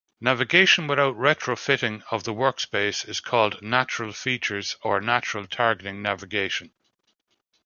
Navigation 0.19 0.87
without 0.87 1.15
retrofitting 1.15 2.01
of 2.09 2.23
the 2.23 2.33
workspace 2.33 3.07
is 3.07 3.19
called 3.19 3.61
Natural 3.61 4.11
Features 4.13 4.75
or 4.81 4.99
Natural 4.99 5.45
Targeting 5.45 6.01
Navigation. 6.01 6.73